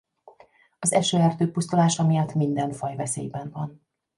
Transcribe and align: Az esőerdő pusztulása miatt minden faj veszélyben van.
Az 0.79 0.93
esőerdő 0.93 1.51
pusztulása 1.51 2.05
miatt 2.05 2.33
minden 2.33 2.71
faj 2.71 2.95
veszélyben 2.95 3.49
van. 3.53 3.81